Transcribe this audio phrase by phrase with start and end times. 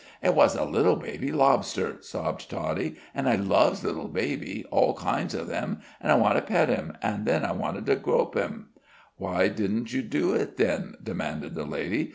[0.23, 5.35] "It was a little baby lobster," sobbed Toddie; "an' I loves little babies all kinds
[5.35, 6.97] of 'em an' I wanted to pet him.
[7.03, 8.69] An' then I wanted to grop him."
[9.17, 12.09] "Why didn't you do it, then?" demanded the lady.